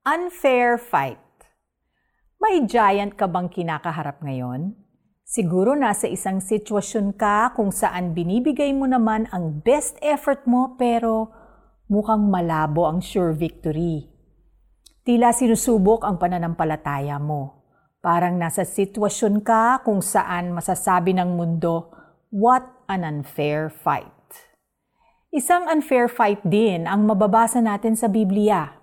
Unfair 0.00 0.80
fight. 0.80 1.20
May 2.40 2.64
giant 2.64 3.20
ka 3.20 3.28
bang 3.28 3.52
kinakaharap 3.52 4.24
ngayon? 4.24 4.72
Siguro 5.28 5.76
nasa 5.76 6.08
isang 6.08 6.40
sitwasyon 6.40 7.20
ka 7.20 7.52
kung 7.52 7.68
saan 7.68 8.16
binibigay 8.16 8.72
mo 8.72 8.88
naman 8.88 9.28
ang 9.28 9.60
best 9.60 10.00
effort 10.00 10.48
mo 10.48 10.72
pero 10.80 11.28
mukhang 11.92 12.32
malabo 12.32 12.88
ang 12.88 13.04
sure 13.04 13.36
victory. 13.36 14.08
Tila 15.04 15.36
sinusubok 15.36 16.08
ang 16.08 16.16
pananampalataya 16.16 17.20
mo. 17.20 17.60
Parang 18.00 18.40
nasa 18.40 18.64
sitwasyon 18.64 19.44
ka 19.44 19.84
kung 19.84 20.00
saan 20.00 20.56
masasabi 20.56 21.12
ng 21.12 21.36
mundo, 21.36 21.92
what 22.32 22.64
an 22.88 23.04
unfair 23.04 23.68
fight. 23.68 24.16
Isang 25.28 25.68
unfair 25.68 26.08
fight 26.08 26.40
din 26.40 26.88
ang 26.88 27.04
mababasa 27.04 27.60
natin 27.60 28.00
sa 28.00 28.08
Biblia. 28.08 28.79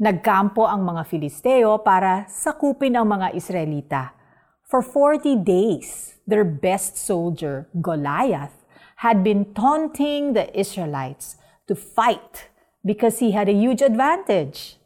Nagkampo 0.00 0.64
ang 0.64 0.80
mga 0.80 1.04
Filisteo 1.04 1.84
para 1.84 2.24
sakupin 2.24 2.96
ang 2.96 3.04
mga 3.04 3.36
Israelita. 3.36 4.16
For 4.64 4.80
40 4.80 5.44
days, 5.44 6.16
their 6.24 6.40
best 6.40 6.96
soldier, 6.96 7.68
Goliath, 7.76 8.64
had 9.04 9.20
been 9.20 9.52
taunting 9.52 10.32
the 10.32 10.48
Israelites 10.56 11.36
to 11.68 11.76
fight 11.76 12.48
because 12.80 13.20
he 13.20 13.36
had 13.36 13.44
a 13.44 13.52
huge 13.52 13.84
advantage. 13.84 14.80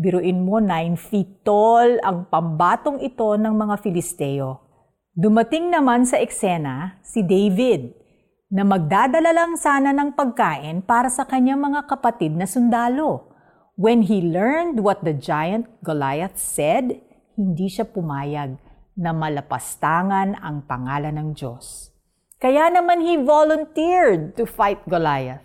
Biruin 0.00 0.48
mo, 0.48 0.64
9 0.64 0.96
feet 0.96 1.44
tall 1.44 2.00
ang 2.00 2.24
pambatong 2.32 3.04
ito 3.04 3.36
ng 3.36 3.52
mga 3.52 3.84
Filisteo. 3.84 4.64
Dumating 5.12 5.68
naman 5.68 6.08
sa 6.08 6.16
eksena 6.16 7.04
si 7.04 7.20
David, 7.20 7.92
na 8.48 8.64
magdadala 8.64 9.28
lang 9.28 9.60
sana 9.60 9.92
ng 9.92 10.16
pagkain 10.16 10.80
para 10.80 11.12
sa 11.12 11.28
kanyang 11.28 11.60
mga 11.60 11.84
kapatid 11.84 12.32
na 12.32 12.48
sundalo. 12.48 13.33
When 13.74 14.06
he 14.06 14.22
learned 14.22 14.86
what 14.86 15.02
the 15.02 15.10
giant 15.10 15.66
Goliath 15.82 16.38
said, 16.38 17.02
hindi 17.34 17.66
siya 17.66 17.82
pumayag 17.82 18.54
na 18.94 19.10
malapastangan 19.10 20.38
ang 20.38 20.62
pangalan 20.62 21.18
ng 21.18 21.34
Diyos. 21.34 21.90
Kaya 22.38 22.70
naman 22.70 23.02
he 23.02 23.18
volunteered 23.18 24.38
to 24.38 24.46
fight 24.46 24.78
Goliath. 24.86 25.42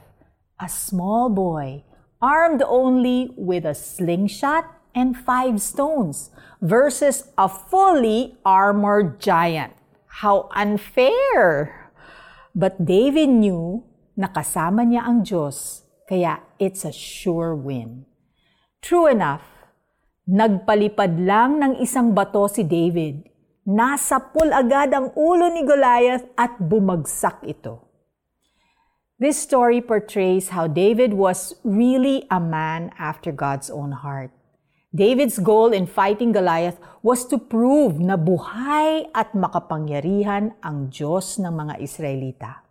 A 0.61 0.69
small 0.69 1.33
boy, 1.33 1.81
armed 2.21 2.61
only 2.61 3.33
with 3.33 3.65
a 3.65 3.73
slingshot 3.73 4.77
and 4.93 5.17
five 5.17 5.57
stones, 5.57 6.29
versus 6.61 7.33
a 7.33 7.49
fully 7.49 8.37
armored 8.45 9.17
giant. 9.17 9.73
How 10.21 10.53
unfair! 10.53 11.73
But 12.53 12.77
David 12.77 13.33
knew 13.33 13.81
na 14.13 14.29
kasama 14.29 14.85
niya 14.85 15.09
ang 15.09 15.25
Diyos, 15.25 15.81
kaya 16.05 16.45
it's 16.61 16.85
a 16.85 16.93
sure 16.93 17.57
win. 17.57 18.05
True 18.79 19.11
enough, 19.11 19.43
nagpalipad 20.23 21.19
lang 21.19 21.59
ng 21.59 21.83
isang 21.83 22.15
bato 22.15 22.47
si 22.47 22.63
David. 22.63 23.27
Nasapul 23.67 24.55
agad 24.55 24.95
ang 24.95 25.11
ulo 25.19 25.51
ni 25.51 25.67
Goliath 25.67 26.23
at 26.39 26.55
bumagsak 26.63 27.43
ito. 27.43 27.83
This 29.19 29.35
story 29.35 29.83
portrays 29.83 30.55
how 30.55 30.71
David 30.71 31.11
was 31.11 31.59
really 31.67 32.23
a 32.31 32.39
man 32.39 32.95
after 32.95 33.35
God's 33.35 33.67
own 33.67 33.99
heart. 33.99 34.31
David's 34.95 35.43
goal 35.43 35.75
in 35.75 35.83
fighting 35.83 36.31
Goliath 36.31 36.79
was 37.03 37.27
to 37.27 37.35
prove 37.35 37.99
na 37.99 38.15
buhay 38.15 39.11
at 39.11 39.35
makapangyarihan 39.35 40.55
ang 40.63 40.87
Diyos 40.87 41.35
ng 41.35 41.51
mga 41.51 41.83
Israelita. 41.83 42.63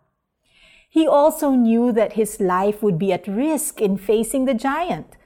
He 0.89 1.05
also 1.05 1.53
knew 1.53 1.93
that 1.93 2.17
his 2.17 2.41
life 2.41 2.81
would 2.81 2.97
be 2.97 3.13
at 3.13 3.29
risk 3.29 3.77
in 3.77 4.01
facing 4.01 4.49
the 4.49 4.57
giant, 4.57 5.18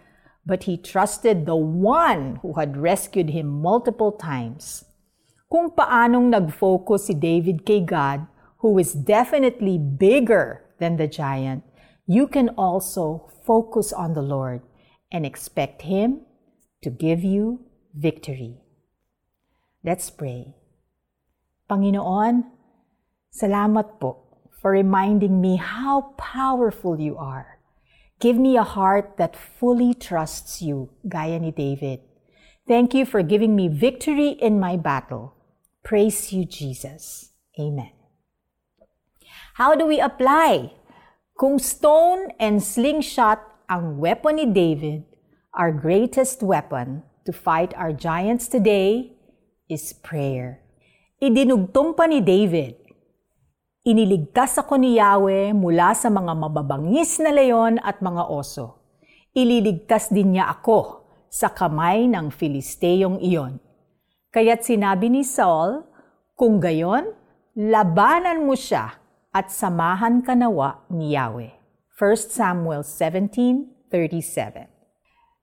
but 0.45 0.63
he 0.63 0.75
trusted 0.75 1.45
the 1.45 1.55
one 1.55 2.39
who 2.41 2.53
had 2.59 2.77
rescued 2.77 3.31
him 3.31 3.47
multiple 3.47 4.11
times. 4.11 4.85
Kung 5.47 5.71
paanong 5.71 6.33
nag-focus 6.33 7.07
si 7.07 7.13
David 7.13 7.65
kay 7.65 7.85
God, 7.85 8.27
who 8.63 8.79
is 8.79 8.95
definitely 8.95 9.77
bigger 9.77 10.63
than 10.79 10.97
the 10.97 11.07
giant, 11.07 11.63
you 12.07 12.27
can 12.27 12.49
also 12.57 13.29
focus 13.45 13.93
on 13.93 14.13
the 14.13 14.23
Lord 14.23 14.61
and 15.11 15.25
expect 15.25 15.83
Him 15.83 16.25
to 16.81 16.89
give 16.89 17.23
you 17.23 17.63
victory. 17.93 18.59
Let's 19.83 20.09
pray. 20.09 20.55
Panginoon, 21.69 22.49
salamat 23.31 23.99
po 23.99 24.19
for 24.59 24.71
reminding 24.71 25.39
me 25.39 25.59
how 25.59 26.15
powerful 26.15 26.99
you 26.99 27.15
are. 27.15 27.59
Give 28.19 28.37
me 28.37 28.57
a 28.57 28.63
heart 28.63 29.17
that 29.17 29.35
fully 29.35 29.93
trusts 29.93 30.61
you, 30.61 30.89
gaya 31.07 31.39
ni 31.39 31.51
David. 31.51 32.01
Thank 32.67 32.93
you 32.93 33.05
for 33.05 33.21
giving 33.21 33.55
me 33.55 33.67
victory 33.67 34.35
in 34.39 34.59
my 34.59 34.77
battle. 34.77 35.35
Praise 35.83 36.31
you, 36.31 36.45
Jesus. 36.45 37.31
Amen. 37.59 37.91
How 39.55 39.75
do 39.75 39.85
we 39.85 39.99
apply? 39.99 40.71
Kung 41.37 41.59
stone 41.59 42.31
and 42.39 42.63
slingshot 42.63 43.43
ang 43.67 43.99
weapon 43.99 44.37
ni 44.39 44.47
David, 44.47 45.03
Our 45.53 45.69
greatest 45.69 46.41
weapon 46.41 47.03
to 47.29 47.31
fight 47.31 47.77
our 47.77 47.93
giants 47.93 48.49
today 48.49 49.13
is 49.69 49.93
prayer. 49.93 50.65
Idinugtong 51.21 51.93
pa 51.93 52.09
ni 52.09 52.25
David, 52.25 52.82
Iniligtas 53.83 54.55
ako 54.55 54.79
ni 54.79 54.95
Yahweh 54.95 55.51
mula 55.51 55.91
sa 55.91 56.07
mga 56.07 56.31
mababangis 56.39 57.19
na 57.19 57.35
leon 57.35 57.83
at 57.83 57.99
mga 57.99 58.31
oso. 58.31 58.79
Ililigtas 59.35 60.07
din 60.07 60.39
niya 60.39 60.47
ako 60.55 61.03
sa 61.27 61.51
kamay 61.51 62.07
ng 62.07 62.31
Filisteyong 62.31 63.19
iyon. 63.19 63.59
Kaya't 64.31 64.63
sinabi 64.63 65.11
ni 65.11 65.27
Saul, 65.27 65.83
kung 66.31 66.63
gayon, 66.63 67.11
labanan 67.59 68.47
mo 68.47 68.55
siya 68.55 68.95
at 69.35 69.51
samahan 69.51 70.23
ka 70.23 70.31
nawa 70.31 70.87
ni 70.87 71.19
Yahweh. 71.19 71.51
1 71.99 72.31
Samuel 72.31 72.87
17:37 72.87 74.71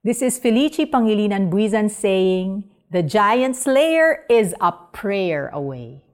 This 0.01 0.25
is 0.25 0.41
Felici 0.41 0.89
Pangilinan 0.89 1.53
Buizan 1.53 1.93
saying, 1.93 2.73
The 2.89 3.05
giant 3.05 3.53
slayer 3.53 4.25
is 4.33 4.57
a 4.65 4.73
prayer 4.97 5.53
away. 5.53 6.09